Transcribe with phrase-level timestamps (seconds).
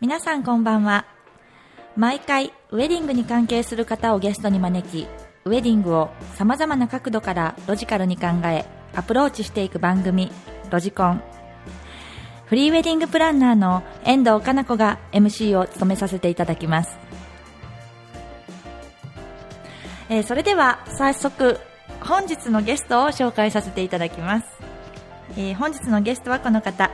[0.00, 1.06] 皆さんこんばんは。
[1.96, 5.06] 毎回ウェディングに関係する方をゲストに招き
[5.44, 8.64] ウェディングをさまざまな角度からロジカルに考え
[8.94, 10.30] アプローチしていく番組
[10.70, 11.22] ロジコン。
[12.46, 16.98] フリーウェディングプランナーの遠藤かな子が MC を務めさせていただきます、
[20.08, 21.58] えーそれでは早速
[22.00, 24.46] 本日のゲストを紹介させていただきます、
[25.36, 26.90] えー本日のゲストはこの方。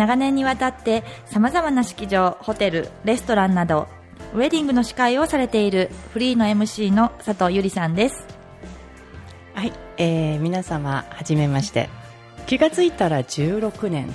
[0.00, 3.86] 長年にわたってさまざまな式場ホテルレストランなど
[4.32, 8.26] ウェディングの司会をされているフリーの MC の佐藤ゆりさんです。
[9.52, 11.90] はい、えー皆様はじめまして。
[12.46, 14.08] 気がついたら16年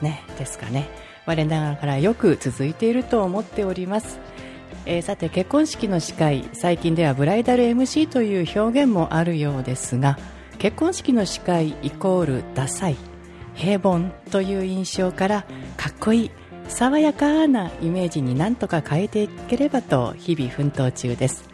[0.00, 0.88] ねですかね。
[1.26, 4.20] 我ながらよく続いていると思っております、
[4.86, 10.16] えーさて結婚式の司会最近ではブライダル MC という表現もあるようですが
[10.58, 13.07] 結婚式の司会イコールダサい。
[13.58, 15.44] 平凡という印象から
[15.76, 16.30] かっこいい
[16.68, 21.48] 爽やかなイメージになんとか変えていければと日々奮闘中です。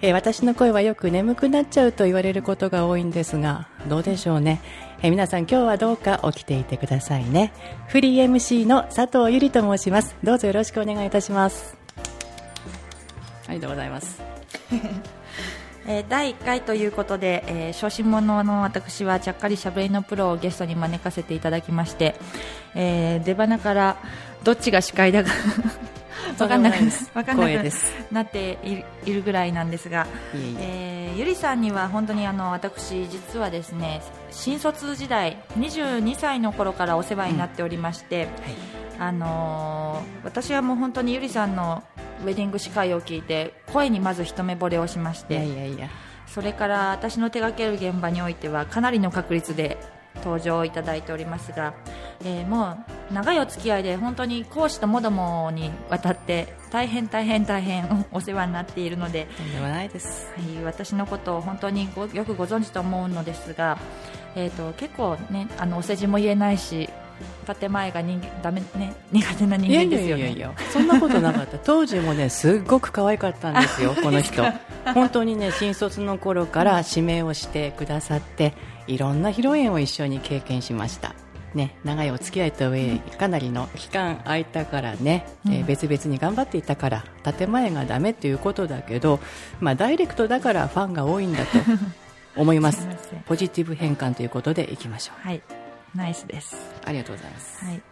[0.00, 4.60] えー私の声はよく眠くなっちゃうと言われることが多いんですがどうでしょうね、
[5.00, 7.52] えー皆さん今日はどうか起きていてくださいね。
[7.86, 10.16] フリー MC の佐藤ゆりと申します。
[10.24, 11.76] どうぞよろしくお願いいたします。
[13.46, 14.22] ありがとうございます。
[15.86, 22.14] えー第1回ということで、えー、小心者の私はちゃっかりしゃべりのプロをゲストに招かせていただきまして、
[22.74, 23.96] えー出花から
[24.44, 25.30] どっちが司会だか
[26.38, 27.10] わかんなくとんでもないです。
[27.14, 27.46] わかんな
[28.10, 28.58] なって
[29.04, 38.28] いるぐらいなんですが、いえーゆりさんには本当にあの私実はですね新卒時代22歳の頃からお世話になっておりまして、
[39.02, 41.82] あのー私はもう本当にゆりさんの
[42.24, 45.90] ウェディング司会を聞いて声にまず一目惚れをしましいてやいやいや。
[46.28, 49.76] それから私の手掛ける現場においてはかなりの確率で
[50.16, 51.74] 登場いただいておりますが、
[52.24, 52.78] えーも
[53.10, 60.32] う長いお付き合いで本当に講師ともどもにわたって大変大変大変 お世話になっているので、とんでもないです。
[60.36, 63.76] はい、私のことを本当にごよくご存知と思うのですが、
[64.36, 66.88] えー、と結構ねあのお世辞も言えないし
[67.42, 70.22] 建前が人間ダメ、ね、苦手な人間ですよね。
[70.22, 71.58] いやいやそんなことなかった。
[71.64, 74.44] 当時もねすっごく可愛かったんですよこの人。
[74.94, 78.54] 本当にね新卒の頃から指名をしてくださって
[78.86, 81.14] いろんな披露宴を一緒に経験しました。
[81.54, 87.04] ね、長いお付き合いとはいえかなりの期間空いたからね、えーうん別々に頑張っていたから
[87.36, 89.20] 建前がダメっていうことだけど、
[89.60, 91.58] まあ、ダイレクトだからファンが多いんだと
[92.36, 92.86] 思います。
[93.26, 95.26] ポジティブ変換ということでいきましょう。
[95.26, 95.61] はい
[95.94, 96.56] ナイスです。
[96.84, 97.82] ありがとうございます、はい。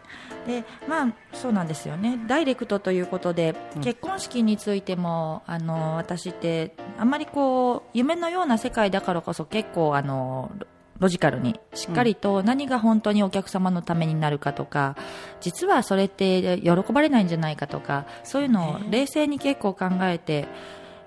[0.46, 2.18] でまあ、そうなんですよね。
[2.26, 3.82] ダイレクトということで、うん。
[3.82, 10.66] 結婚式についてもあの私ってあんまりこう夢のような世界だからこそ結構あのロ
[11.00, 14.96] ロジカルにしっかりと何が本当にお客様のためになるかとか
[15.40, 20.46] 実はそれって喜ばれないんじゃないかとかそういうのを冷静に結構考えて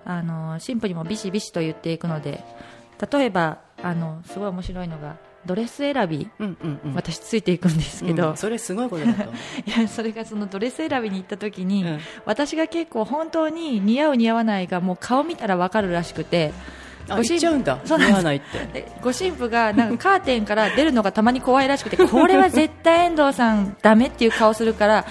[0.03, 2.43] あのシンプルにもビシビシと言っていくので
[3.11, 5.15] 例えばあのすごい面白いのが
[5.45, 6.93] ドレス選びうんうんうん。
[6.93, 9.23] 私ついていくんですけど、うんそれすごいことだと
[9.65, 11.99] いやそれがそのドレス選びに行った時に、うん。
[12.25, 16.53] 私が結構本当に似合う似合わないがもう顔見たら分かるらしくて。
[17.09, 17.79] あご新行っちゃうんだ。
[17.83, 18.09] そうなんです。
[18.09, 18.81] 似合わないって。
[18.81, 25.05] でご新婦がなんかカーテンから出るのがたまに怖いらしくて これは絶対遠藤さんダメっていう顔するから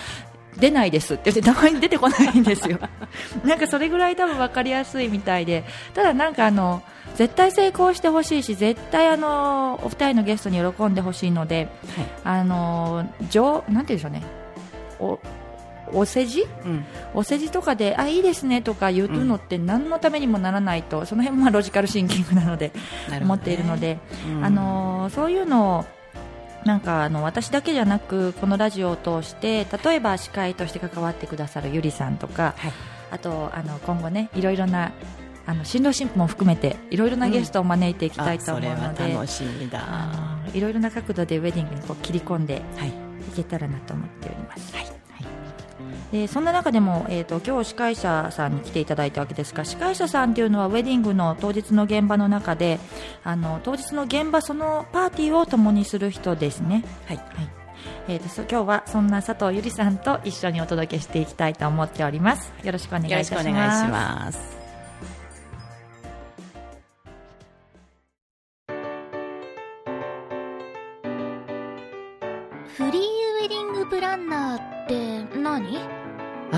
[0.56, 2.78] 出ないですって言ってたまに出てこないんですよ。
[3.44, 5.64] なんかそれぐらい多分分かりやすいみたいで。
[5.94, 6.82] ただなんかあの
[7.17, 11.69] 絶対成功してほしいし絶対あのお二人のゲストに喜んでほしいので
[12.25, 14.23] あの上なんて言うんでしょうね。
[14.99, 15.19] お
[15.95, 16.47] お世辞？
[16.65, 16.84] うん。
[17.12, 22.73] お世辞とかであいいですねとか言うのって何のためにもならないと、その辺もまあロジカルシンキングなので
[23.11, 23.25] なね。
[23.25, 24.44] 思っているので、うん。
[24.44, 25.84] あのそういうのを
[26.65, 32.73] なんかあの私だけじゃなくこのラジオを通して例えば司会として関わってくださるゆりさんとか、はい。
[33.11, 34.93] あとあの今後ねいろいろな
[35.47, 39.81] あの新郎新婦も含めていろいろなゲストを招いていきたいと思うので、は楽しみだ。
[40.55, 42.89] いろいろな角度でウェディングにこう切り込んではい。
[42.89, 42.93] い
[43.35, 44.75] けたらなと思っております。
[44.75, 45.03] はい。
[46.12, 52.79] でそんな中でも、えー、と今日司会者さんに来ていただいたわけですが司会者さんというのはウェディングの当日の現場の中で
[53.25, 56.85] あの当日の現場そのパーティーを共にする人ですね。
[57.06, 57.17] はい。
[57.17, 57.27] はい。
[58.09, 62.53] えー、とそ今日はそんな佐藤ゆりさんと一緒にお届けしていきたいと思っております。
[62.62, 64.62] よろしくお願いします。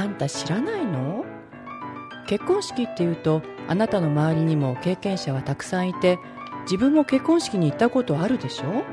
[0.04, 1.24] あんた知らないの？
[2.26, 6.18] 結婚式っていうとあなたの周りにも経験者はたくさんいて
[6.64, 8.84] 自分も結婚式に行ったことあるでしょ？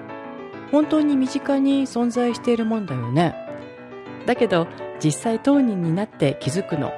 [0.71, 3.35] 本当に身近に存在しているもんだよね。
[4.25, 4.67] だけど
[5.03, 6.93] 実際当人になって気づくの。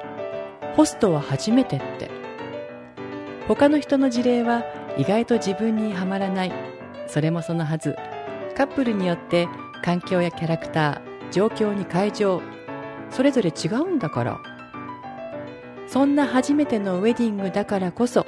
[0.76, 2.10] ホストは初めてって。
[3.48, 4.64] 他の人の事例は
[4.96, 6.52] 意外と自分にはまらない。
[7.08, 7.96] それもそのはず。
[8.56, 9.48] カップルによって
[9.82, 12.40] 環境やキャラクター状況に会場
[13.10, 14.40] それぞれ違うんだから。
[15.86, 18.26] そんな初めてのウェディングだからこそ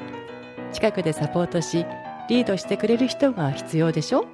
[0.73, 1.87] 近くでサポートし
[2.29, 4.27] リードしてくれる人が必要でしょ？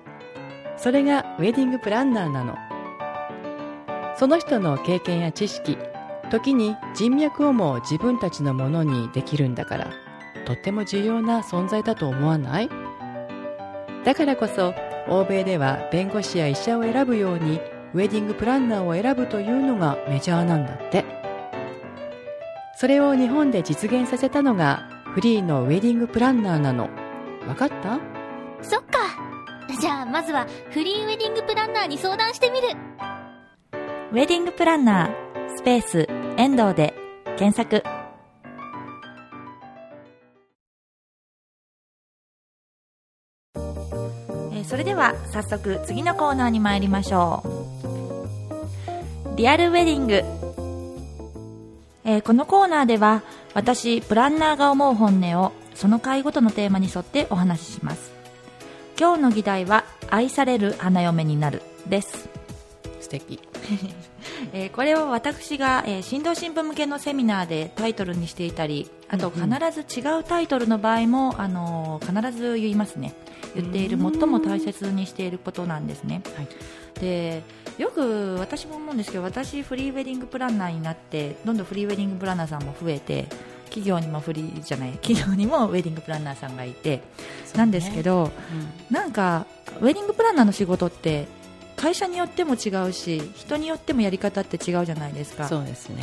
[0.76, 2.56] それがウェディングプランナーなの。
[4.16, 5.78] その人の経験や知識
[6.30, 9.90] 時に人脈をも自分たちのものにできるんだから
[10.44, 12.68] とっても重要な存在だと思わない？
[14.04, 14.74] だからこそ
[15.08, 17.60] 欧米では弁護士や医者を選ぶように
[17.94, 21.04] ウェディングプランナーを選ぶというのがメジャーなんだって。
[22.76, 26.88] それを日本で実現させたのがフリーのウェディングプランナーなの。
[27.46, 28.00] 分かった？
[28.62, 28.98] そっか。
[29.80, 32.68] じゃあまずはフリーウェディングプランナーに相談してみる。
[34.12, 36.06] ウェディングプランナー、スペース、
[36.36, 36.94] 遠藤で
[37.36, 37.82] 検索。
[44.72, 49.36] それでは早速次のコーナーに参りましょう。
[49.36, 50.14] リアルウェディング。
[52.04, 53.22] えーこのコーナーでは
[53.52, 58.12] 私、プランナーが思う本音をその回ごとのテーマに沿ってお話しします。
[58.98, 62.30] 今日の議題は愛される花嫁になるです。
[63.02, 63.40] 素敵
[64.54, 73.12] えーこれは私が、えー新郎新婦向けのセミナーでタイトルにしていたりあと必ず違うタイトルの場合も、あのー必ず言いますね
[73.54, 76.22] 言っている最も大切にしていることなんですね。
[76.36, 76.48] はい。
[77.00, 77.42] で
[77.78, 83.26] よく私も思うんですけど私フリーウェディングプランナーになってどんどんフリーウェディングプランナーさんも増えて
[83.66, 87.00] 企業にもフリーじゃない企業にもウェディングプランナーさんがいて、
[87.56, 88.30] なんですけど、
[88.90, 89.46] なんか
[89.80, 91.26] ウェディングプランナーの仕事って
[91.74, 95.48] 会社によっても違うし人によってもやり方って違うじゃないですか。
[95.48, 96.02] そうですね。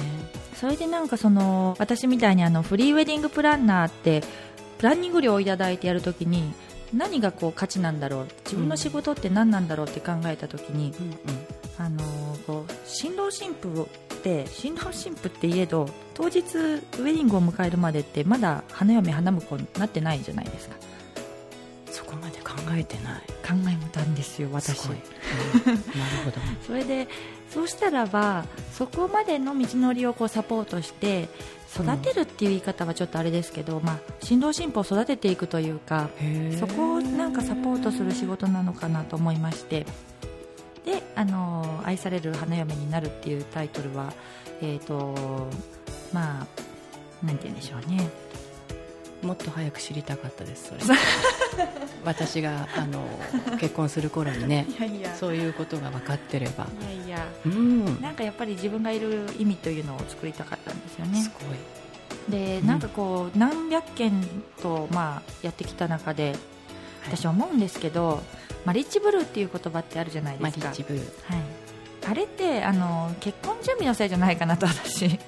[0.56, 4.24] それでなんかその私みたいにあのフリーウェディングプランナーって
[4.80, 6.51] プランニング料をいただいてやるときに
[6.94, 11.15] 何がこう価値なんだろう自分の仕事って何なんだろうって考えたときに、うんうん
[11.77, 20.75] あのーこう新郎新婦って新郎新婦っていえど当日ウェディングを迎えるまでってまだ花嫁花婿になってないじゃないですか。
[21.91, 23.21] そこまで考えてない。
[23.47, 24.88] 考えたんですよ私。
[24.88, 24.95] うん。
[25.65, 25.80] なる
[26.25, 26.38] ほど。
[26.65, 27.07] それで
[27.50, 31.30] そうしたらばそこまでの道のりをこうサポートして
[31.74, 36.10] 育てるっていう言い方はちょっとあれですけど、まあ、新郎新婦を育てていくというか
[36.60, 39.86] そこをなんかサポートする仕事なのかなと思いまして。
[40.86, 44.12] であの愛される花嫁になるっていうタイトルは
[44.62, 45.13] えっ、と
[46.12, 46.48] まあ
[47.25, 48.10] なんて言うんでしょうね
[49.21, 50.81] もっと早く知りたかったですそれ。
[52.06, 53.06] 私があの
[53.60, 56.68] 結婚する頃にねいやそういうことが分かってれば。
[56.81, 57.27] いやいや。
[57.45, 58.01] うん。
[58.01, 61.21] なんかやっぱり自分がいる意味というのを作りたかったんですよね。
[61.21, 61.57] すごい。
[62.31, 62.68] でうん。
[62.68, 64.24] なんかこう何百件
[64.62, 66.36] とまあやってきた中で
[67.06, 68.22] 私思うんですけど、
[68.65, 71.04] まあ、リッチブルーっていう言葉ってあるじゃないマですか、リッジブルー。
[71.04, 71.44] はい、
[72.10, 75.19] あれってあの結婚準備のせいじゃないかなと私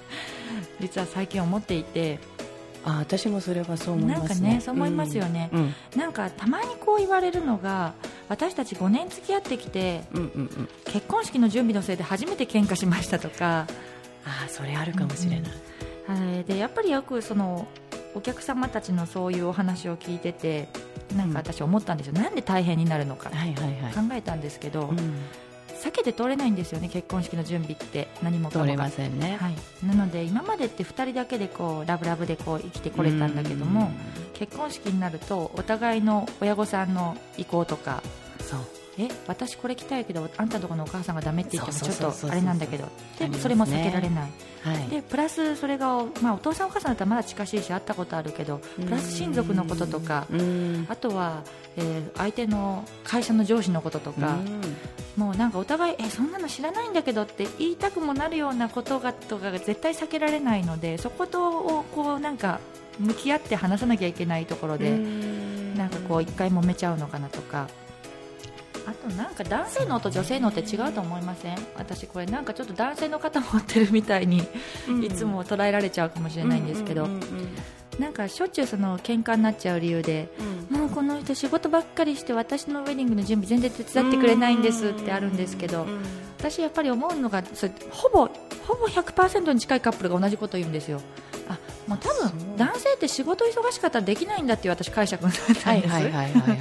[0.79, 2.19] 実は最近思っていて
[2.83, 4.19] あ私もそれはそう思いますね。
[4.19, 5.49] なんかねそう思いますよね。
[5.53, 7.93] うんなんかたまにこう言われるのが
[8.29, 10.41] 私たち5年付き合ってきてうんうんうん。
[10.41, 13.67] うん結婚式の準備のせいで初めて喧嘩しましたとか。
[14.25, 15.51] あそれあるかもしれない、
[16.07, 17.67] はい、でやっぱりよくその
[18.13, 20.67] お客様たちのそういうお話を聞いてて
[21.15, 23.35] なんか私思ったんですよ、なんで大変になるのか考
[24.13, 24.97] えたんですけど、うん
[25.81, 28.71] 避けて通れないんですよね結婚式の準備って何もかもが。
[28.71, 33.91] 通れませんね、はい、なので今までって2人だけでこうラブラブでこう生きてこれたんだけども
[34.33, 38.03] 結婚式になるとお互いの親御さんの意向とか
[39.01, 42.87] え私これ着たいけどあんたのとこのお母さんがダメって言ってもちょっとあれなんだけど。
[43.19, 44.31] でそれも避けられない。
[44.63, 44.87] はい。
[44.89, 50.85] でプラスそれが、まあ、お父さんお母さんだったらまだ近しいし会ったことあるけどプラス親族のこととかうん。
[50.89, 51.43] あとは、
[51.77, 54.37] えー相手の会社の上司のこととか、
[55.17, 62.59] もうなんかお互いえそんなの知らないんだけどって言いたくもなるようなことがとかが絶対避けられないのでそことをこうなんか
[62.99, 64.91] 向き合って話さなきゃいけないところで、
[65.75, 67.67] なんかこう一回揉めちゃうのかなとか
[68.87, 71.57] あとなんか男性脳と女性脳って違うと思いません？
[71.75, 74.47] 私これなんかちょっと男性の方持ってるみたいに
[75.03, 77.21] いつも捉えられちゃうかもしれないんですけど、うんうんうん
[77.99, 80.29] なんかしょっちゅうその喧嘩になっちゃう理由で
[80.71, 86.01] もうこの人仕事ばっかりして私のウェディングの準備全然手伝ってくれないんですってあるんですけどうんうん
[86.39, 88.29] 私やっぱり思うのがそれほぼ
[88.65, 91.01] ほぼ100%に近いカップルが同じことを言うんですよ。
[91.49, 96.57] あもう多分男性って仕事忙しかったらできないんだっていう私解釈になったんです、はいはいはいはいはいはい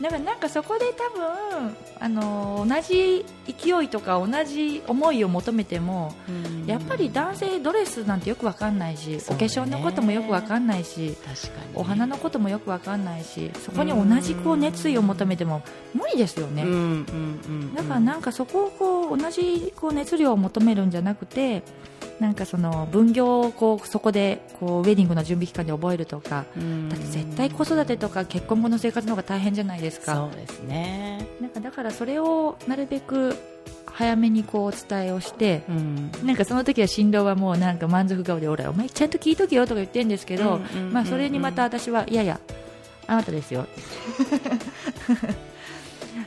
[0.00, 6.52] だからなんかそこで多分あの同じ勢いとか同じ思いを求めてもうん。
[6.66, 11.72] やっぱり男性ドレスなんてよくわかんないし、お化粧のこともよくわかんないし確かに。
[11.74, 16.64] お花のこともよくわかんないしそこに同じこう熱意を求めても無理ですよね、
[17.74, 21.62] だからなんかそこをこう同じこう熱量を求めるんじゃなくて
[22.22, 26.88] なんかその分業をこうそこでこうウェディングの準備期間で覚えるとかうん。
[26.88, 30.14] だって絶対子育てとか結婚後の生活の方が大変じゃないですか。
[30.14, 31.26] そうですね。
[31.40, 33.34] なんかだからそれをなるべく
[33.86, 36.12] 早めにこうお伝えをしてうん。
[36.24, 40.60] なんかその時は新郎はもうなんか満足顔で俺お前ちゃんと聞いとけよとか言ってるんですけど、
[40.92, 42.40] まあ、それにまた私はいやいや
[43.08, 43.66] あなたですよ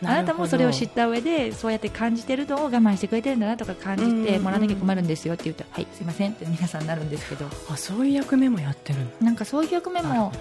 [0.03, 7.45] あなたもそれを知った上でそうやって感じてるのを我慢してくれてるんだなとか感じてもらわなきゃ困るんですよって言うとはいすいませんって皆さんなるんですけど。
[7.69, 9.05] あそういう役目もやってるの？
[9.21, 10.31] なんかそういう役目も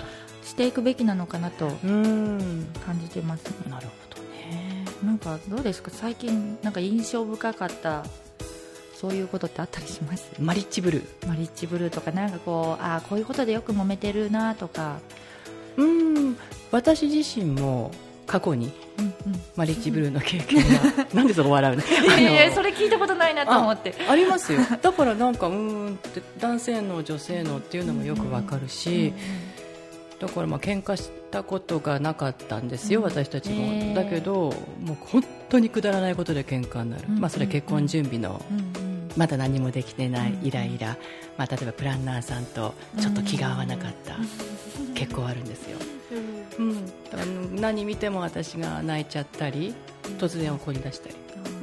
[0.45, 2.67] していくべきなのかなとうん。
[2.85, 3.45] 感じてます。
[3.47, 4.85] ねなるほどね。
[5.05, 5.91] なんかどうですか？
[5.93, 8.05] 最近なんか印象深かった
[8.95, 10.31] そういうことってあったりします？
[10.39, 11.29] マリッジブルー。
[11.29, 14.99] マリッジブルーとかなんかこうああこういうことでよく揉めてるなとか、
[15.77, 16.37] うん。
[16.71, 17.91] 私自身も
[18.27, 19.13] 過去にうんうん、
[19.57, 21.07] マリッジブルーの経験が。
[21.15, 21.83] なんでそこ笑うの？
[21.83, 23.95] いやいやそれ聞いたことないなと思って。
[24.09, 24.61] ありますよ。
[24.81, 29.13] だからなんかうーんって男性の女性のっていうのもよくわかるし、
[30.21, 33.07] だからまあ喧嘩したことがなかったんですよ、うん。
[33.07, 38.41] 私たちも、だけどもう本当にくだらないことで喧嘩になる、うんまあ、それは結婚準備の
[39.17, 40.97] まだ何もできてないうんイライラ、
[41.37, 44.17] まあ、例えばプランナーさんとちょっと気が合わなかった、
[44.95, 45.79] 結構あるんですよ、
[46.59, 47.27] うん、だから
[47.61, 49.75] 何見ても私が泣いちゃったり
[50.19, 51.15] 突然怒り出したり。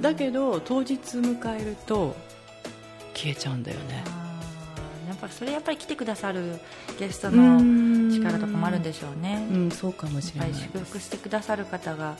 [0.01, 2.15] だけど当日迎えると
[3.13, 4.03] 消えちゃうんだよね。
[5.07, 6.59] やっぱそれやっぱり来てくださる
[6.97, 7.59] ゲストの
[8.11, 9.45] 力とかもあるんでしょうね。
[9.51, 10.49] うんそうかもしれない。
[10.49, 12.15] り祝福してくださる方が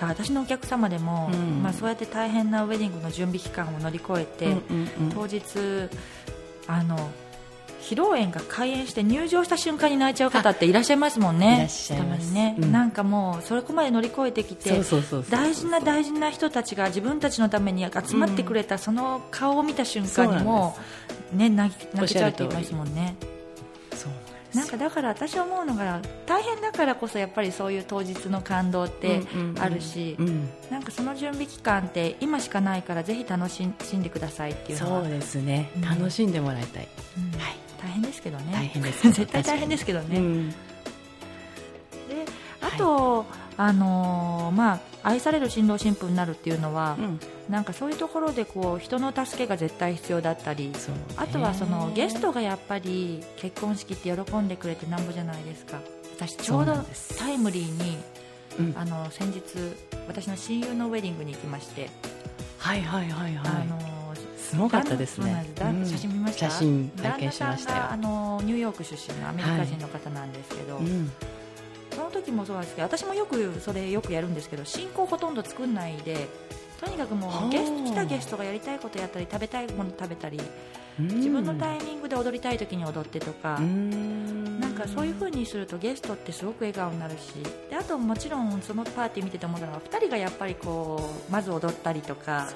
[0.00, 1.62] 私のお客様でも、うん。
[1.62, 5.12] まあ、そうやって大変なウェディングの準備期間を乗り越えて、うんうんうん。
[5.12, 5.42] 当日
[6.68, 7.10] あの
[7.86, 11.54] 披露宴が開演して入場した瞬間に泣いちゃう方っていらっしゃいますもんね。
[11.54, 12.32] いらっしゃいます。
[12.32, 12.72] ね、うん。
[12.72, 14.82] なんかもうそれこまで乗り越えてきて
[15.30, 20.76] 大事な大事な人たちが自分たちのために集まってくれたその顔を見た瞬間にも
[21.32, 23.14] う、ね、泣き泣けちゃうって言いますもんね。
[23.94, 24.12] そう
[24.56, 29.20] なんかだから私思うのが大変だからこそやっぱりそういう当日の感動って
[29.60, 30.16] あるし、
[30.70, 35.02] なんかその準備期間って今しかないからぜひ楽しんでくださいっていうのは。
[35.02, 35.82] そうですね、うん。
[35.82, 37.38] 楽しんでもらいたい、うん。
[37.38, 38.52] はい大変ですけどね。
[38.52, 40.50] 大変です 絶対大変ですけどね、うん。
[40.50, 40.56] で
[42.60, 47.20] あと、あのーまあ、愛される新郎新婦になるっていうのは、うん。
[47.48, 50.72] なんかそういうところでこう人の助けが絶対必要だったり
[51.16, 55.78] あとはそのゲストがやっぱり結婚式って喜んでくれてなんぼじゃないですか。
[56.16, 56.74] 私ちょうど
[57.18, 57.98] タイムリーに
[58.58, 58.74] うん。
[58.76, 59.42] あの先日
[60.08, 61.88] 私の親友のウェディングに行きまして、
[62.58, 63.95] はいはいはいはい、あの
[64.50, 65.46] すごかったですね。
[65.84, 66.50] 写真見ました？
[66.50, 67.84] 写真拝見しましたよ。
[67.90, 71.10] あのニューヨーク出身のアメリカ人の方なんですけど、うん。
[71.90, 76.28] その時もそうなんですけど私もよくそれよくやるんですけど進行ほとんど作んないで
[76.78, 77.46] とにかくもはあ。
[77.46, 80.38] うゲスト来たゲストがやりたいことやったり食べたいもの食べたり
[80.98, 83.58] 自分のタイミングで踊りたい時に踊ってとか、
[84.76, 87.34] かそういう風にするとゲストってすごく笑顔になるし。
[87.70, 92.48] であともちろんそのパーティー見てて思ったのが2人がやっぱりこうまず踊ったりとか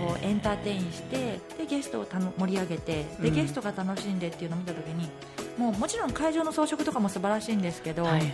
[0.00, 3.34] こうエンターテインしてでゲストをたの盛り上げてで、うん。
[3.34, 5.08] ゲストが楽しんでっていうのを見た時に
[5.58, 8.32] もうもちろん会場の装飾とかも素晴らしいんですけど、はいはい。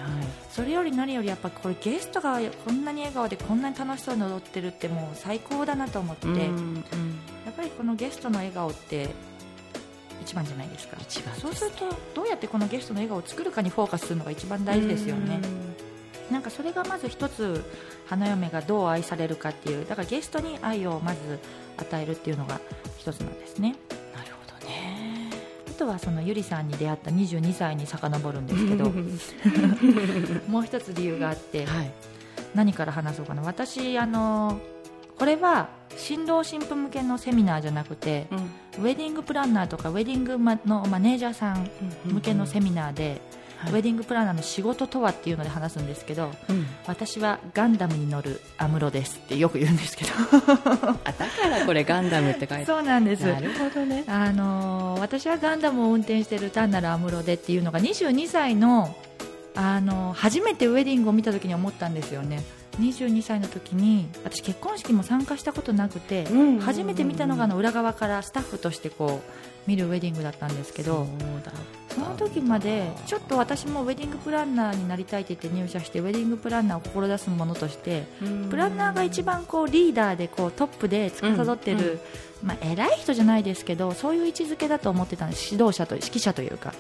[0.51, 6.85] それより何よりやっぱこれゲストがこんなに笑顔でこんなに楽しそうに踊ってるってもう最高だなと思って、うんやうん。
[7.51, 9.09] っぱりこのゲストの笑顔って
[10.23, 10.97] 一番じゃないですか。
[11.01, 15.41] 一番そうするとどうやってこのゲストの笑顔を作るかにフォーカスするのが一番大事ですよね。
[16.31, 17.65] なんかそれがまず一つ
[18.07, 21.39] 花嫁がどう愛されるかっていうだからゲストに愛をまず
[21.77, 22.61] 与えるっていうのが
[22.99, 23.77] 一つなんですね。
[24.15, 25.31] なるほどね。
[25.69, 28.91] あとはそのゆりさんに出会った22歳に遡るんですけど
[30.51, 31.91] もう一つ理由があって、はい。
[32.55, 33.43] 何から話そうかな。
[33.43, 34.59] 私あの
[35.19, 38.27] これは新郎新婦向けのセミナーじゃなくて
[38.79, 41.69] ウェディングプランナーとかウェディングマのマネージャーさん
[42.05, 43.21] 向けのセミナーで、はい
[43.65, 46.67] ウェディングプランナーの仕事とはっていうので話すんですけどうん。
[46.87, 50.11] 私はガンダムに乗るアムロですってよく言うんですけど。
[51.05, 53.27] あだからこれガンダムって書いてそうなんです。
[53.27, 54.05] なるほどね。
[54.07, 58.95] あのー私はガンダムを運転している単なるアムロでっていうのが22歳の、
[59.55, 62.43] あのー初めてウェディングを見た時に思ったんですよね
[62.81, 71.07] 22歳の時に私結婚式も参加したことなくて、うんうんうん初めて見たのがあの裏側からスタッフとしてこう見るウェディングだったんですけど
[71.91, 78.05] その時までちょっと私もウェディングプランナーになりたいって言って入社してウェディングプランナーを志すものとして
[78.51, 81.99] プランナーが一番こうリーダーでこうトップで司ってる、うんうん。
[82.43, 85.53] まあ、偉い人じゃないですけどそういう位置づけだと思ってたんです。
[85.53, 86.75] 指導者と指揮者というか、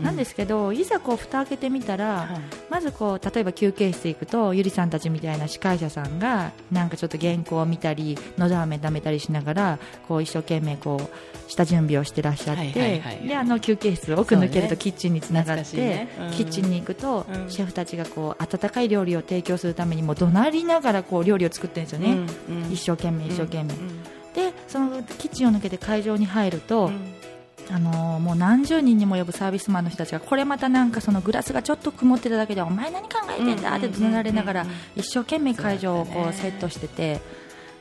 [0.00, 2.40] なんですけどいざこう蓋開けてみたら、はい。
[2.70, 16.08] まずこう例えば休憩室行くとゆりさんたちみたいな司会者さんがなんかちょっと原稿を見たりのど飴舐めたりしながらこう一生懸命こう下準備をしてらっしゃって、であの休憩室奥抜けるとキッチンにつながって、懐かしいね。
[16.20, 16.30] うん。
[16.30, 17.50] キッチンに行くと、うん。
[17.50, 22.12] シェフたちがこう温かい料理を提供するためにもう怒鳴りながらこう料理を作ってるんですよね、
[22.48, 22.72] うんうん。
[22.72, 24.02] 一生懸命一生懸命、うん。
[24.32, 27.14] でそのキッチンを抜けて会場に入ると、うん
[27.72, 37.20] あのーもう何十人にも及ぶサービスマンの人たちがこれまたなんかそのグラスがちょっと曇ってただけでお前何考えてんだって怒鳴られながらうんうんうん一生懸命会場をこそうセットしてて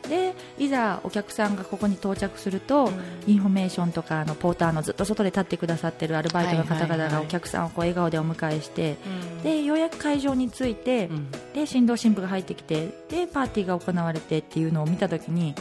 [0.09, 2.91] でいざお客さんがここに到着すると、
[3.27, 9.43] インフォメーションとかあのポーターのずっと外で立ってくださってるアルバイトの方々がお客さんをこう笑顔でお迎えしてうん。
[9.43, 11.31] でようやく会場に着いてうん。
[11.53, 15.53] で新郎新婦が入ってきてでパーティーが行われてっていうのを見た時に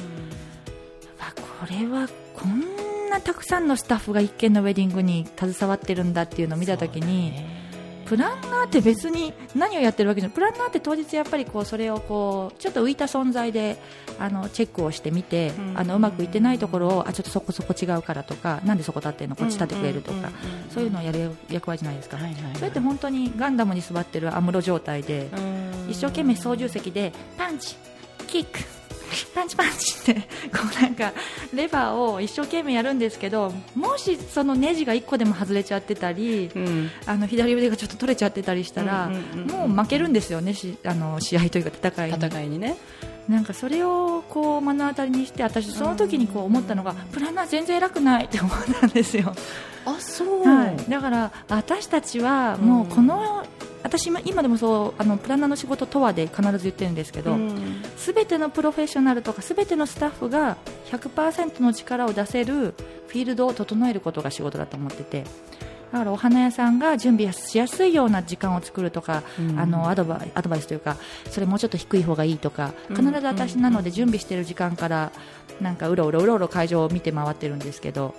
[1.20, 2.66] あこれはこんな
[3.18, 7.32] たくさんのスタッフが一件のウェディングに携わってるんだっていうのを見た時に、
[8.04, 10.34] プランナーって別に何をやってるわけじゃない。
[10.34, 13.78] プランナーって当日やっぱりこうそれをこうちょっと浮いた存在で
[14.18, 15.78] あのチェックをしてみて、うん。
[15.78, 19.36] あのうまくいってないところをあちょっとそこそこ違うからとかなんでそこ立ってんの？
[19.36, 20.30] こっち立ってくれるとか、
[20.74, 22.56] そういうのをやる役割じゃないですか、はいはいはい。
[22.56, 25.40] それって本当にガンダムに座ってるアムロ状態で、う
[25.88, 25.90] ん。
[25.90, 27.76] 一生懸命操縦席でパンチ、
[28.26, 28.58] キック、
[29.34, 31.12] パンチパンチってこうなんか
[31.54, 36.90] レバーを一生懸命やるんですけどもしそのネジが1個でも外れちゃってたりうん。
[37.06, 42.16] あの左腕がちょっと取れちゃってたりしたらうんうんうんもう負けるんですよねしあの試合というか戦いに。
[42.16, 42.76] 戦いにね。
[43.28, 48.50] なんかそれをこう目の当たりにして私その時にこう思ったのがプランナー全然偉くないって思っ
[48.80, 49.32] たんですよ。
[49.84, 50.42] あそう。
[50.42, 53.46] はい、だから私たちはもうこの、
[53.82, 57.69] 私今今でもそうあのプランナーの仕事とはで必ず言ってるんですけど、うん
[58.00, 62.74] すべてのプロフェッショナルとかすべてのスタッフが100%の力を出せる
[63.08, 65.24] フィールドを整えることが仕事だと思ってて。
[65.92, 69.58] だからお花屋さんが準備しやすいような時間を作るとか、うん。
[69.58, 70.96] あのアドバイアドバイスというか
[71.28, 72.96] それもうちょっと低い方がいいとかうん。
[72.96, 75.12] 必ず私なので準備している時間から
[75.60, 78.14] なんかうろうろうろうろ会場を見て回ってるんですけど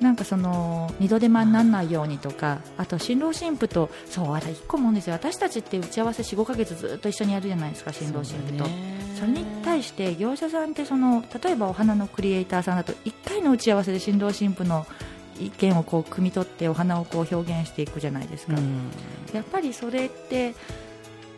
[0.00, 8.64] なんかその二度手間にならないようにとかあと新郎新婦とそうあれ一個もんですよ私たちって打ち合わせ45ヶ月ずっと一緒にやるじゃないですか新郎新婦と。
[9.18, 14.86] それに対して業者さんってその例えばお花のクリエイターさんだと1回の打ち合わせで新郎新婦の
[15.40, 18.90] 意見をこう汲み取ってお花をこう表現していくじゃないですか、うん
[19.32, 20.54] やっぱりそれって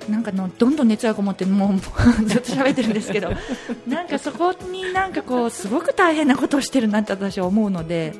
[0.08, 3.30] なんかのどんどん熱がこもってもうずっと喋ってるんですけど
[3.88, 8.14] なんかそこになんかこうすごく大変なことをしてるなって私は思うので。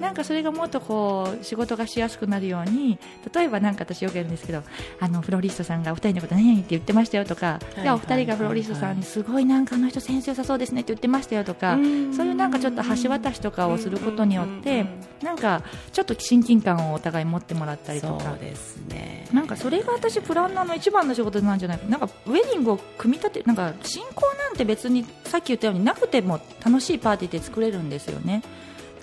[0.00, 2.98] なんかそれがもっとこう仕事がしやすくなるように
[3.32, 4.62] 例えばなんか私よくやるんですけど
[5.00, 12.14] あのフロリストさんがお二人のこと何々って言ってましたよとか、いでお二人がフロリストさんにすごいなんかあの人センス良さそうですねって言ってましたよとか、うん。
[12.14, 14.88] そういうなんかちょっと橋渡しとかをすることによって、うん
[15.24, 18.24] なんかちょっと親近感をお互い持ってもらったりとか。
[18.24, 19.26] そうですね。
[19.32, 28.42] なんかそれが私プランナーの一番の仕事なんじゃないかなんかウェディングを組み立てなんか進行なんて別にさっき言ったようになくても楽しいパーティーって作れるんですよね。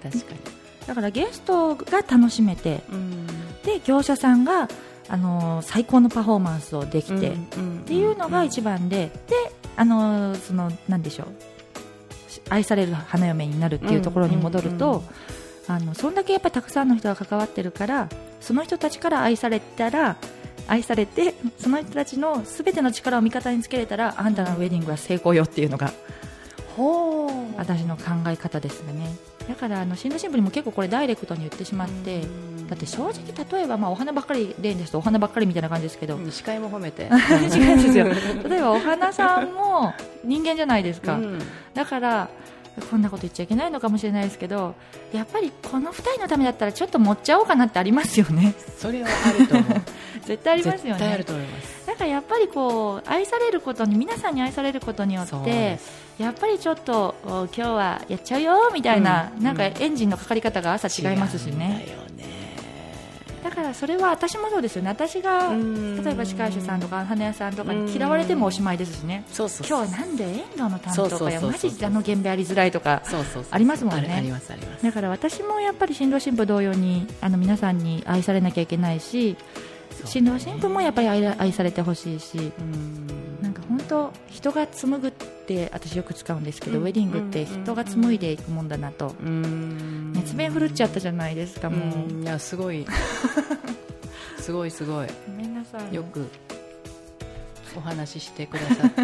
[0.04, 3.28] 確かにだからゲストが楽しめてうん。
[3.64, 4.68] で業者さんが
[5.08, 7.38] あのー最高のパフォーマンスをできて、っっ
[7.86, 9.36] ていうのが一番で、で
[9.76, 15.04] あのーそのなんでしょうし愛される花嫁になるっていうところに戻ると、
[15.68, 20.18] あのそんだけやっぱりたくさんの人が関わってるからその人たちから愛されたら
[20.68, 25.92] 愛されてその人たちの全ての力を味方につけれたらあんたのウェディングは成功よっていうのが
[27.58, 29.16] 私の考え方ですね。
[29.48, 32.22] だからあの新郎新婦にも結構これダイレクトに言ってしまって
[32.70, 37.10] だって正直例えばまあお花ばっかり例ですとお花ばっかりみたいな感じですけど、司会も褒めて。
[37.54, 38.06] 違うんですよ。
[38.50, 41.40] 例えばお花さんも人間じゃないですか、うん。
[41.74, 42.30] だから
[42.90, 44.76] こんなこと言っちゃいけないのかもしれないですけど
[45.12, 48.54] やっぱりこの2人のためだったらちょっと持っちゃおうかなってありますよね。
[48.78, 49.82] それはあると思う。
[50.26, 51.88] 絶対ありますよ絶対あるねと思います。
[51.88, 55.80] だからやっぱりこう愛されることに皆さんに愛されることによって
[56.22, 59.44] やっぱりちょっとお今日はやっちゃうよみたいな、うん。
[59.44, 62.00] なんかエンジンのかかり方が朝違いますしね。
[63.44, 64.90] だからそれは私もそうですよね。
[64.90, 66.04] 私がうん。
[66.04, 69.26] 例えば司会者さんとか花屋さんとかに嫌われてもおしまいですしね。
[69.32, 71.42] そうそう今日なんで遠藤の担当かよ。
[71.42, 73.02] マジであの現場やりづらいとか
[73.50, 74.32] ありますもんね。
[74.84, 79.36] だから私もやっぱり新郎新婦同様にあの皆さんに愛されなきゃいけないし
[80.06, 82.38] 新郎新婦もやっぱり愛愛されてほしいし。
[82.38, 83.32] うん
[83.72, 89.16] なんか人人が紡ぐって私よく使うんですけど、うんウェディングって人が紡いでいくもんだなと、
[90.14, 92.86] 熱弁振るっちゃったじゃないですかもう、うんいやすごい。
[94.40, 95.08] すごいすごい。
[95.28, 96.28] ごめんなさいよく
[97.78, 99.02] お話ししてくださって、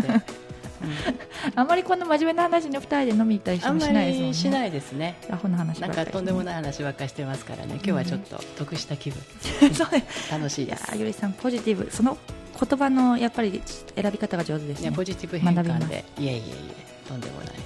[1.56, 4.28] あんまりこんな真面目な話に2人で飲み行ったりしないですもんね。
[4.28, 5.16] りしないですね。
[5.30, 7.76] アホな話ばっかりなんかとんでもない話ばっかりしてますからね。
[7.76, 9.22] 今日はちょっと得した気分、
[9.74, 9.88] そう
[10.32, 10.84] 楽しいです。
[10.86, 11.90] ーゆりさんポジティブ。
[11.92, 12.18] その
[12.60, 14.88] 言葉のやっぱり選び方が上手ですね。
[14.88, 16.06] いやポジティブ変換で。
[16.20, 17.60] いえいえいえとんでもない、なる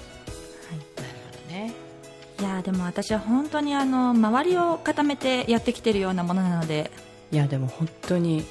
[0.95, 1.73] ほどね。
[2.39, 6.91] いやーでも私は本当にあの周りを固めてやってきてるようなものなので。
[7.31, 8.45] いやでも本当に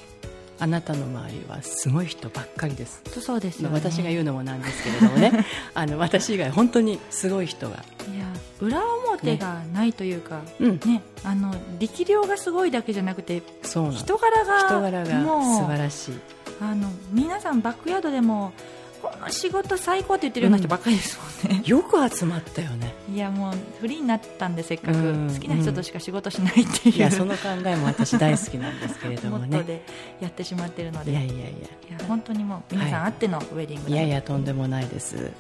[0.61, 3.03] あなたの周りはすごい人ばっかりです。
[3.21, 5.47] そうですよ、ね、私が言うのもなんですけれどもね。
[5.75, 7.77] あの私以外本当にすごい人が。
[7.77, 8.27] いや
[8.61, 10.81] 裏表がないというか、うん。
[10.85, 13.97] ねあの力量がすごいだけじゃなくてそうなの。
[13.97, 16.15] 人柄が人柄が素晴らしい。
[16.61, 18.53] あの皆さんバックヤードでも
[19.03, 22.95] この仕事最高って言ってるような人ばっかりですもんね、よく集まったよね。
[23.13, 24.99] いやもうフリーになったんでせっかく。
[24.99, 29.63] うん好きな人としか仕事しないっていう、いやその考えも私大好きなんですけれどもね。
[29.63, 29.83] で
[30.21, 31.13] やってしまってるので。
[31.13, 31.45] いやいやいや。
[31.45, 31.47] い
[31.93, 35.33] や本当にもう皆さんあってのウェディングいやいややとんでもないです、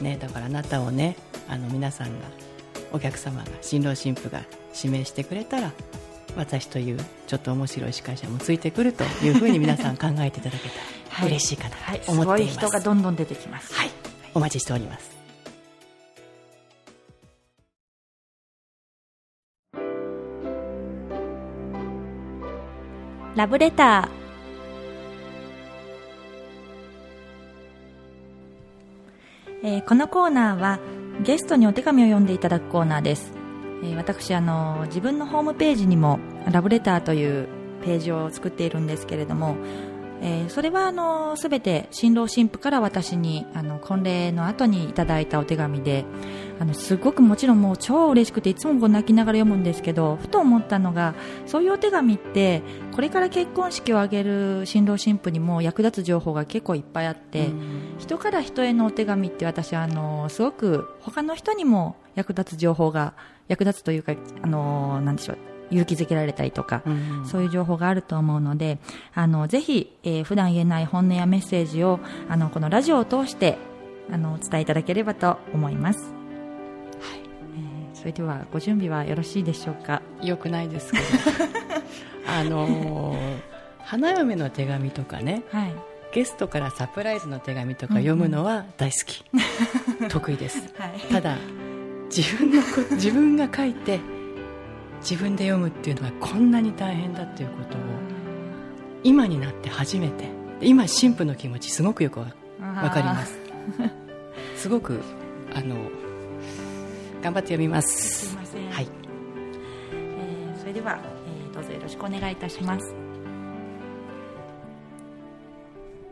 [0.00, 1.16] ね、だからあなたをね
[1.48, 2.26] あの皆さんが
[2.92, 4.42] お客様が新郎新婦が
[4.74, 5.72] 指名してくれたら
[6.36, 13.90] 私というちょっと面白い司会者もついてくるというふうに皆さん考えていただけたら嬉しいかなはい、とすごい思っています、人がどんどん出てきます、はい。
[14.34, 15.10] お待ちしております。
[23.36, 24.20] ラブレター。
[29.62, 30.78] えーこのコーナーは
[31.22, 33.32] ゲストにお手紙を読んでいただくコーナーです、
[33.82, 36.18] えー私あの自分のホームページにも
[36.50, 37.46] ラブレターという
[37.84, 39.56] ページを作っているんですけれども、
[40.20, 46.04] えーそれはあの全て新郎新婦から私にあの婚礼の後にいただいたお手紙で
[46.58, 51.14] あのすごくもちろんもう超嬉しくていつもこう泣きながら読むんですけどふと思ったのが
[51.46, 57.48] そういうお手紙ってこれから結婚式を挙げる新郎新婦にも役立つ情報が結構いっぱいあって、
[57.98, 63.14] 人から人へのお手紙って私はあのすごく他の人にも役立つ情報が
[63.48, 67.26] 役立つというかあのなんでしょう勇気づけられたりとか、うん。
[67.26, 68.78] そういう情報があると思うので
[69.14, 73.58] あのぜひ、えー普段言えない本音やメッセージをあのこのラジオを通して
[74.12, 76.04] あのお伝えいただければと思います、は
[77.16, 77.20] い。
[77.56, 80.02] えーそれではご準備はよろしいでしょうか？
[80.22, 81.04] よくないですけど。
[82.26, 83.40] あのー
[83.82, 85.42] 花嫁の手紙とかね。
[85.50, 85.74] はい。
[86.12, 89.24] ゲストからサプライズの手紙とか読むのは大好き、
[90.10, 90.58] 得意です。
[90.76, 91.00] はい。
[91.12, 91.36] ただ
[92.14, 94.00] 自分のこ自分が書いて
[95.00, 97.80] 自分で読むっていうのはこんなに大変だっていうことを
[99.02, 100.40] 今になって初めて。
[100.62, 102.26] 今新婦の気持ちすごくよくわ
[102.60, 103.38] わかります。
[104.56, 105.00] すごく
[105.54, 105.76] あの
[107.22, 108.26] 頑張って読みます。
[108.28, 108.68] すいません。
[108.70, 108.88] はい。
[109.94, 112.94] えーそれでは、えーどうぞよろしくお願いいたします。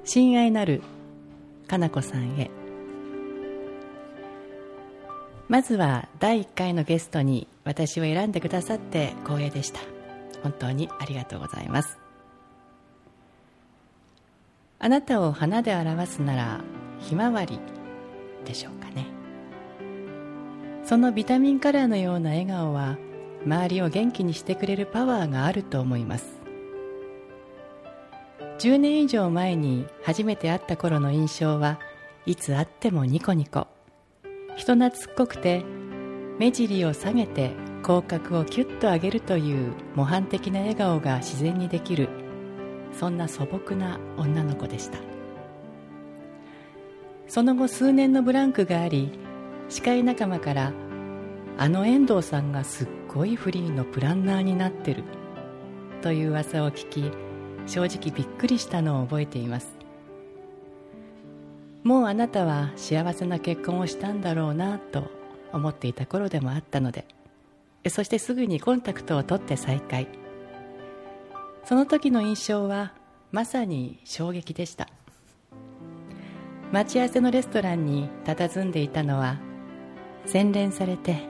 [0.04, 0.82] 親愛なる
[1.66, 2.50] かなこさんへ
[5.48, 9.80] まずは第1回のゲストに私を選んでくださって光栄でした。
[10.42, 11.98] 本当にありがとうございます。
[14.78, 16.60] あなたを花で表すなら
[17.00, 17.58] ひまわり
[18.44, 19.06] でしょうかね。
[20.84, 22.98] そのビタミンカラーのような笑顔は
[23.46, 26.38] 周りを元気にしてくれるパワーがあると思います。
[28.58, 31.80] 10年以上前に初めて会った頃の印象は
[32.26, 33.66] いつ会ってもニコニコ。
[34.58, 35.64] 人懐っこくて
[36.40, 37.52] 目尻を下げて
[37.84, 42.08] 口角をキュッと上げるという模範的な笑顔が自然にできる
[42.92, 44.98] そんな素朴な女の子でした。
[47.28, 49.12] その後数年のブランクがあり
[49.68, 50.72] 司会仲間から
[51.56, 55.04] あの遠藤さんがすっごいフリーのプランナーになってる
[56.02, 57.12] という噂を聞き
[57.66, 59.77] 正直びっくりしたのを覚えています。
[61.84, 65.10] もうあなたは幸せな結婚をしたんだろうなと
[65.52, 67.06] 思っていた頃でもあったので
[67.88, 70.08] そしてすぐにコンタクトを取って再会。
[71.64, 72.92] その時の印象は
[73.30, 74.88] まさに衝撃でした。
[76.72, 79.36] 待ち合わせのレストランに佇んでいたのは
[80.26, 81.22] 洗練されて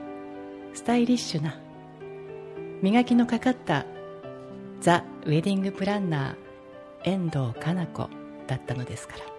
[0.73, 1.57] スタイリッシュな
[2.81, 3.85] 磨きのかかった
[4.81, 8.09] ザ・ウェディングプランナー遠藤かな子
[8.47, 9.38] だったのですから。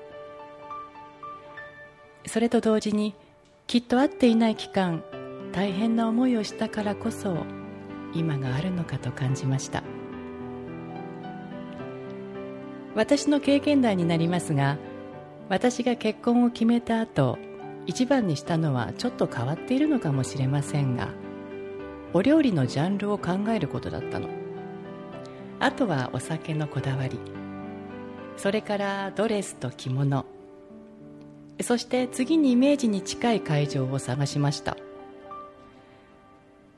[2.31, 3.17] それと同時に
[3.67, 5.03] きっと会っていない期間
[5.51, 7.45] 大変な思いをしたからこそ
[8.15, 9.83] 今があるのかと感じました。
[12.95, 14.79] 私の経験談になりますが
[15.49, 17.37] 私が結婚を決めた後
[17.87, 21.09] 一番にしたのはちょっと変わっているのかもしれませんが
[22.13, 24.29] お料理のジャンルを考えることだったの。
[25.59, 27.19] あとはお酒のこだわり。
[28.37, 30.25] それからドレスと着物。
[31.63, 34.77] そして次にイメージに近い会場を探しました。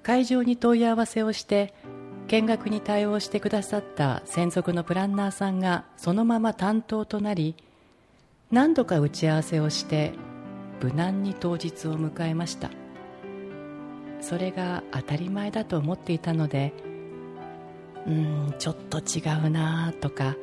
[0.02, 1.74] 会場に問い合わせをして
[2.28, 7.54] 見学に対応してくださった専属のプランナーさんがそのまま担当となり
[8.50, 10.12] 何度か打ち合わせをして
[10.80, 12.70] 無難に当日を迎えました。
[14.20, 16.72] それが当たり前だと思っていたので
[18.06, 20.36] うんちょっと違うなとか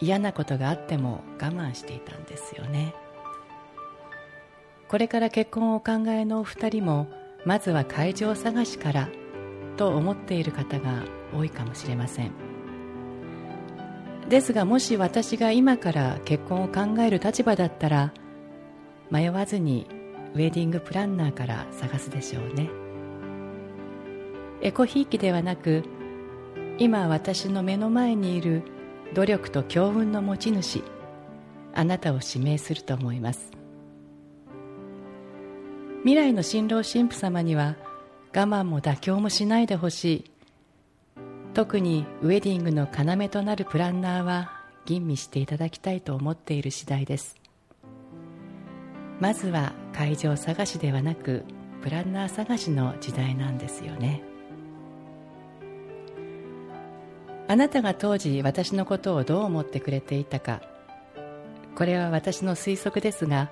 [0.00, 2.94] 嫌なことがあっても我慢していたんですよね。
[4.90, 7.06] これから結婚をお考えのお二人も
[7.44, 9.08] まずは会場探しから
[9.76, 12.32] と思っている方が多いかもしれません。
[14.28, 18.12] ですがもし私が今から結婚を考える立場だったら
[19.12, 19.86] 迷わずに
[20.34, 22.68] ウェディングプランナーから探すでしょうね。
[24.60, 25.84] エコひいきではなく
[26.78, 28.64] 今私の目の前にいる
[29.14, 30.82] 努力と強運の持ち主
[31.76, 33.59] あなたを指名すると思います。
[36.02, 37.76] 未来の新郎新婦様には
[38.34, 40.30] 我慢も妥協もしないでほしい。
[41.52, 44.50] 特にウェディングの要となるプランナーは
[44.86, 47.36] 吟味していただきたいと思っている次第です。
[49.20, 51.44] まずは会場探しではなく
[51.82, 54.22] プランナー探しの時代なんですよね。
[57.46, 60.62] あなたが当時私のことをどう思ってくれていたか。
[61.74, 63.50] これは私の推測ですが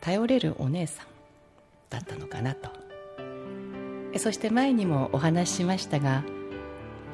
[0.00, 1.06] 頼れるお姉さん
[1.90, 2.70] だったのかなと。
[4.18, 6.24] そして前にもお話ししましたが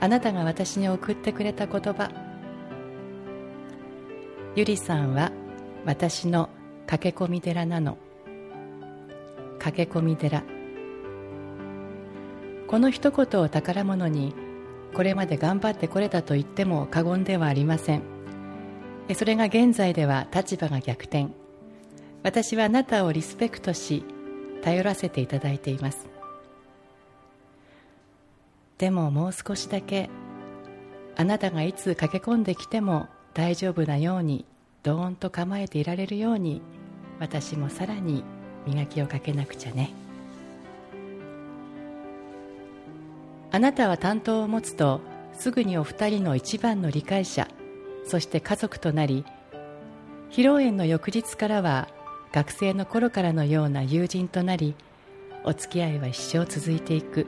[0.00, 2.10] あなたが私に送ってくれた言葉。
[4.56, 5.32] ゆりさんは
[5.84, 6.50] 私の
[6.86, 7.96] 駆け込み寺なの。
[9.58, 10.42] 駆け込み寺。
[12.66, 14.34] この一言を宝物に
[14.92, 18.02] これまで頑張ってこれたと言っても過言ではありません。
[19.14, 21.28] それが現在では立場が逆転。
[22.22, 24.04] 私はあなたをリスペクトし
[24.62, 26.06] 頼らせていただいています。
[28.78, 30.10] でももう少しだけ
[31.16, 34.44] あなたがいつ駆け込んできても大丈夫なように
[34.82, 36.62] ドーンと構えていられるように
[37.20, 38.24] 私もさらに
[38.66, 39.92] 磨きをかけなくちゃね。
[43.50, 45.00] あなたは担当を持つと
[45.34, 47.48] すぐにお二人の一番の理解者
[48.06, 49.24] そして家族となり
[50.30, 51.88] 披露宴の翌日からは
[52.32, 54.74] 学生の頃からのような友人となり
[55.44, 57.26] お付き合いは一生続いていく。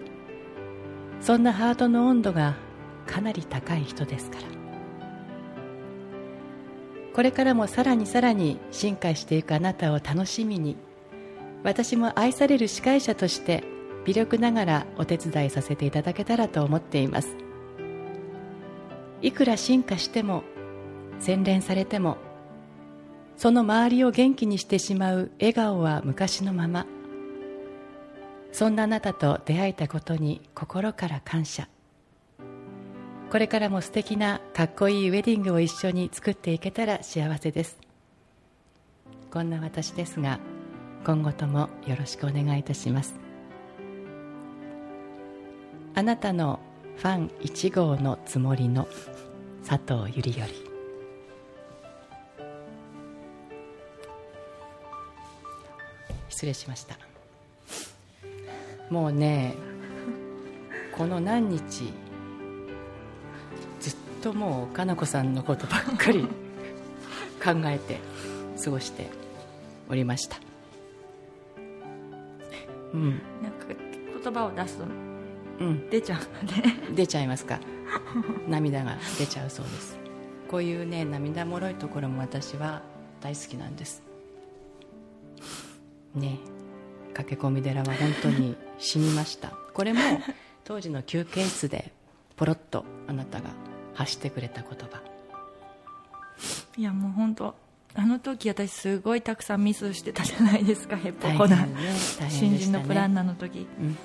[1.20, 2.54] そんなハートの温度が
[3.06, 4.42] かなり高い人ですから。
[7.14, 10.76] これからもさらにさらに進化していくあなたを楽しみに
[11.62, 13.62] 私も愛される司会者として
[14.04, 17.36] 微力ながらお手伝いさせていただけたらと思っています。
[19.22, 20.42] いくら進化しても
[21.20, 22.18] 洗練されても
[23.36, 26.86] その周りを元気にしてしまう笑顔は昔のまま。
[28.52, 31.68] そんなあなたと出会えたことに心から感謝。
[33.30, 37.78] これからも素敵なかっこいいウェディングを一緒に作っていけたら幸せです。
[39.32, 40.38] こんな私ですが
[41.04, 43.14] 今後ともよろしくお願いいたします。
[45.96, 46.60] あなたの
[46.96, 48.86] ファン1号のつもりの
[49.66, 50.63] 佐藤ゆりより。
[56.34, 56.98] 失礼しました。
[58.90, 59.54] もうね
[60.90, 61.92] この何日
[63.80, 66.22] ずっともうかなこさんのことばっかり
[67.42, 68.00] 考えて
[68.62, 69.06] 過ごして
[69.88, 70.38] おりました。
[72.92, 73.10] うん。
[73.40, 73.66] なんか
[74.24, 74.84] 言葉を出すと
[75.60, 75.88] うん。
[75.88, 76.62] 出ちゃうのね。
[76.96, 77.60] 出ちゃいますか。
[78.48, 79.96] 涙が出ちゃうそうです。
[80.50, 82.82] こういうね涙もろいところも私は
[83.20, 84.02] 大好きなんです
[86.14, 86.38] ね
[87.12, 89.52] 駆け込み寺は本当に死にました。
[89.72, 90.00] これも
[90.64, 91.92] 当時の休憩室で
[92.36, 93.50] ポロッとあなたが
[93.94, 95.02] 発してくれた言葉。
[96.76, 97.54] いやもう本当
[97.94, 100.96] あの時私すごいたくさんミスしてたじゃないですか。
[100.96, 101.72] ヘッポコな、ね
[102.18, 103.68] 大変新人のプランナーの時。
[103.78, 103.96] うん。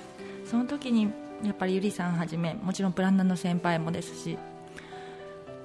[0.44, 1.10] その時に
[1.42, 4.38] やっぱりゆりさんはじめもちろんプランナーの先輩もですし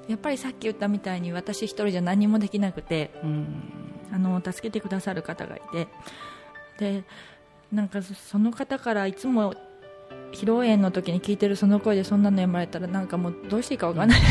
[0.08, 3.46] やっぱりさっき言ったみたいに私一人じゃ何もできなくてうん。
[4.12, 5.88] あの助けてくださる方がいて
[6.78, 7.04] で
[7.72, 9.54] なんかそその方からいつも
[10.32, 14.20] 披露宴の時に聞いてるその声でそんなの読まれたらなんかもうどうしていいかわからない、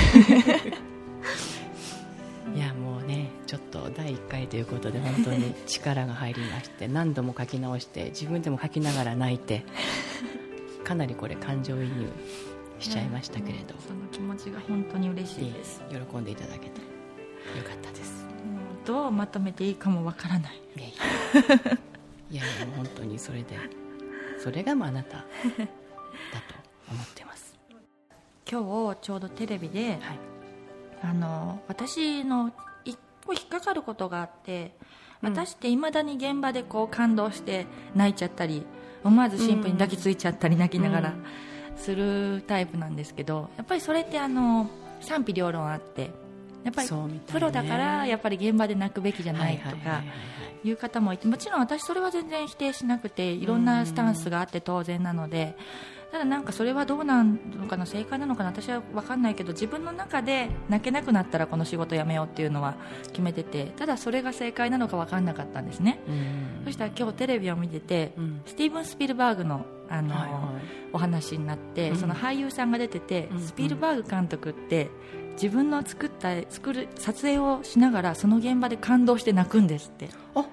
[2.55, 9.65] いやもうねちょっと第1回ということで本当に力が入りまして何度も書き直して自分でも書きながら泣いて
[10.85, 12.11] かなりこれ感情移入
[12.79, 15.83] しちゃいましたけれど、その気持ちが本当に嬉しいです。
[15.89, 16.73] 喜んでいただけてよ
[17.65, 18.27] かったです。
[18.85, 20.61] どうまとめていいかもわからない
[22.35, 22.43] いや
[22.77, 23.57] 本当にそれで
[24.43, 25.25] それがまああなただと
[26.91, 27.57] 思ってます。
[28.51, 30.01] 今日ちょうどテレビではい。
[31.01, 32.51] あの私の
[32.85, 34.73] 一個引っかかることがあって
[35.23, 35.33] うん。
[35.33, 38.67] 私っていまだに現場でこう感動して泣いちゃったり
[39.05, 41.15] 思わず新婦に抱きついちゃったり泣きながら
[41.77, 44.69] するタイプなんですけどやっぱりそれってあの
[45.01, 46.11] 賛否両論あって
[46.65, 50.03] やっぱりプロだからやっぱり現場で泣くべきじゃないとかは
[50.65, 55.57] いう方もいてもちろん私それは全然否定しなくていろんなスタンスがあって当然なので
[56.11, 62.77] ただなんかそれはどうなのかな正解なのかな私は分かんないけど自分の中で泣けなくなったらこの仕事辞めようっていうのは
[63.09, 65.99] 決めててただそれが正解なのか分かんなかったんですね。
[66.07, 66.65] うん。
[66.67, 68.43] そしたら今日テレビを見ててうん。
[68.47, 70.41] スティーブン・スピルバーグのあの、はいはい。
[70.93, 71.97] お話になって、うん。
[71.97, 73.41] その俳優さんが出てて、うん。
[73.41, 74.91] スピルバーグ監督って
[75.35, 80.09] 自分の作った作る撮影をしながらその現場で感動して泣くんですって。
[80.35, 80.47] あ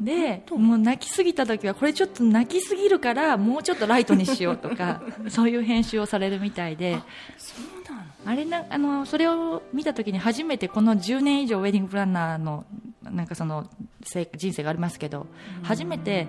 [0.00, 6.98] でもう泣きすぎた時はこれちょっと泣きすぎるからもうちょっとライトにしようとか そういう編集をされるみたいで。
[7.36, 8.10] そうなの？
[8.26, 12.64] あれなあのそれを見た時に初めてこの10年以上ウェディングプランナーの
[13.02, 13.68] なんかその
[14.02, 15.26] せ人生がありますけど
[15.62, 16.26] 初めて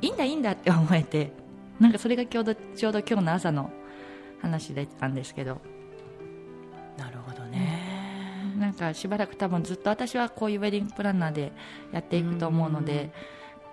[0.00, 1.32] いいんだいいんだって思えて
[1.78, 3.70] なんかそれがちょうどちょうど今日の朝の
[4.40, 5.60] 話だったんですけど
[8.80, 11.52] なんかしばらく多分ずっと私はこういうウェディングプランナーで
[11.92, 13.12] やっていくと思うので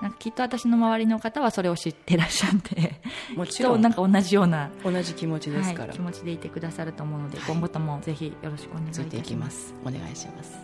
[0.01, 2.99] なんかきっと私の周りの方はそれを知ってらっしゃって
[3.35, 3.75] もちろん。
[3.77, 7.47] となんか同じような、同じ気持ちですから、はい、気持ちでいてくださると思うので、はい。
[7.47, 9.73] 今後ともぜひよろしくお願いいたします。
[9.83, 10.55] お願いします。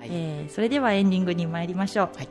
[0.00, 2.28] はい、えーそれではエンディングに参りましょう、はい。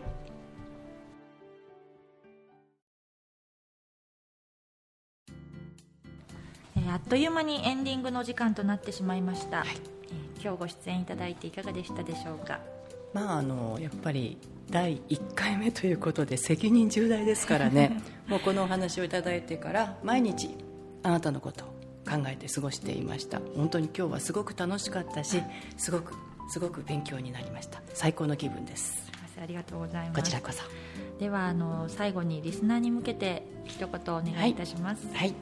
[6.75, 9.69] えーあっという間にエンディングの時間となってしまいました、はい。
[9.69, 9.96] えー
[10.41, 12.59] 今日ご出演いただいていかがでしたでしょうか？
[13.13, 14.37] まああのやっぱり
[14.69, 18.01] 第1回目ということで責任重大ですからね。
[18.27, 20.49] もうこのお話をいただいてから毎日
[21.03, 21.67] あなたのことを
[22.09, 23.39] 考えて過ごしていました。
[23.55, 25.41] 本当に今日はすごく楽しかったし
[25.77, 26.13] すごく
[26.49, 27.81] すごく勉強になりました。
[27.93, 29.07] 最高の気分です。
[29.41, 30.21] ありがとうございます。
[30.21, 30.63] こちらこそ。
[31.19, 35.33] ではあの最後にリスナーに向けて一言お願いいたします、はい、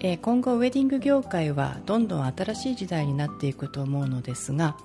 [0.00, 4.76] 今後ウェディング業界はどんどん新しい時代になっていくと思うのですが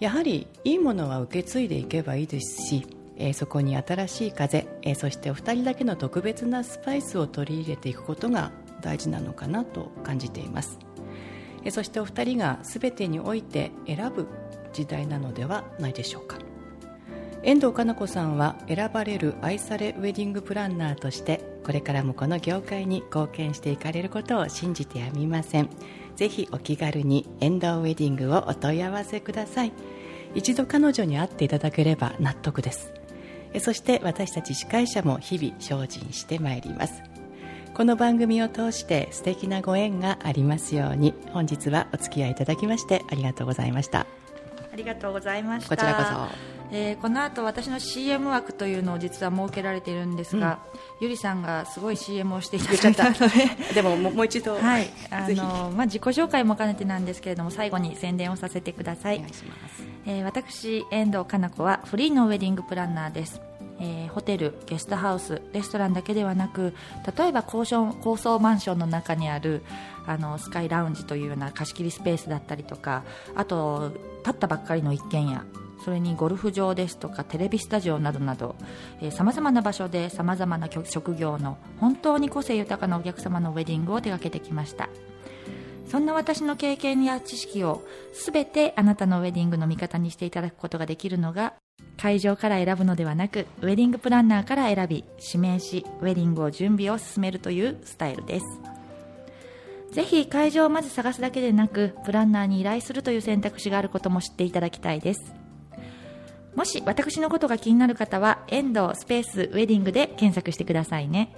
[0.00, 2.86] やはりいいものは受け継いでいけばいいですし、
[3.34, 10.78] そこに新しい風、そしてお二人だけの特別なスパイスを取り入れていくことが大事なのかなと感じています、
[11.70, 14.26] そしてお二人が全てにおいて選ぶ
[14.72, 16.41] 時代なのではないでしょうか。
[17.44, 25.68] 遠藤かな子さんは選ばれる愛されウェディングプランナーとしてこれからもこの業界に貢献していかれることを信じてやみません。
[26.16, 29.72] ぜひお気軽に遠藤ウェディングをお問い合わせください。
[30.34, 32.92] 一度彼女に会っていただければ納得です。
[33.52, 37.02] えそして私たち司会者も日々精進してまいります。
[37.74, 44.06] この番組を通して素敵なご縁がありますように本日はお付き合いいただきましてありがとうございました。
[44.72, 45.76] ありがとうございました。
[45.76, 50.58] こちらこそえーこの後私の CM 枠というのを実は設けられているんですが、
[51.00, 53.28] ゆりさんがすごい CM をしていただいたので。
[53.74, 59.16] でももう一度、はい、あのまあ、自己紹介も兼ねてなんですけれども最後に宣伝をさせてください。
[59.16, 59.82] お願いします。
[60.06, 63.40] えー私遠藤かな子はフリーのウェディングプランナーです、
[63.78, 66.74] えーホテルゲストハウスレストランだけではなく
[67.16, 69.62] 例えば高層高層マンションの中にある
[70.06, 73.04] あのスカイラウンジというような貸し切りスペースだったりとか
[73.34, 73.92] あと
[74.24, 75.42] 建ったばっかりの一軒家
[75.84, 78.54] それにゴルフ場ですとかテレビスタジオなどなど
[79.10, 84.88] さまざまな場所でさまざまな職業の本当に個性豊かなお客様のウェディングを手掛けてきました。
[85.88, 87.82] そんな私の経験や知識を
[88.14, 91.52] すべてあなたのウェディングの味方にしていただくことができるのが
[91.98, 98.46] 会場から選ぶのではなくウェディングプランナーから選び指名しウェディングを準備を進めるというスタイルです。
[99.92, 105.41] ぜひ会場をまず探すだけでなくプランナーに依頼するという選択肢があることも知っていただきたいです。
[106.54, 111.34] もし私のことが気になる方は遠藤スペースウェディングで検索してくださいね。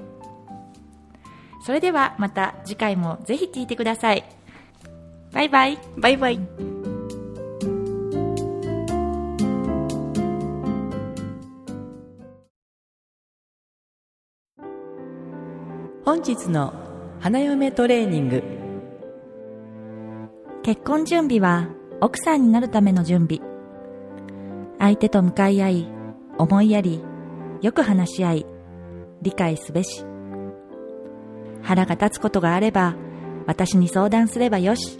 [1.65, 4.25] それではまた次回もぜひ聞いてください。
[5.33, 5.79] バイバイ。
[5.97, 6.41] バイバイ。
[16.05, 16.75] 本日の
[17.21, 18.43] 花嫁トレーニング。
[20.63, 21.69] 結婚準備は
[22.01, 23.54] 奥さんになるための準備
[24.85, 25.89] 相手と向かい合い
[26.37, 27.03] 思いやり
[27.63, 28.47] よく話し合い
[29.23, 30.05] 理解すべし。
[31.63, 32.95] 腹が立つことがあれば
[33.47, 34.99] 私に相談すればよし。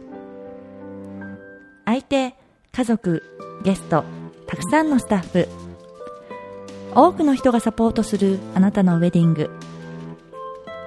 [1.85, 2.35] 相手
[2.73, 3.23] 家族
[3.63, 4.05] ゲスト
[4.47, 5.49] たくさんのスタッフ。
[6.95, 9.51] 多くの人がサポートするあなたのウェディング。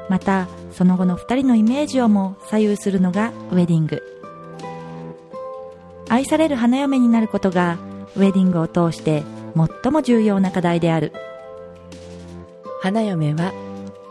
[0.10, 4.02] またその後の2人のイメージをも左右するのがウェディング。
[6.10, 7.78] 愛される花嫁になることが
[8.16, 9.24] ウェディングを通して
[9.84, 11.14] 最も重要な課題である。
[12.82, 13.54] 花嫁は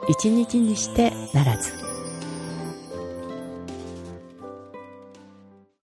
[0.09, 1.86] 一日にしてならず。